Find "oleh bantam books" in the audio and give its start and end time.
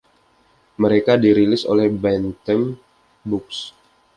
1.73-3.57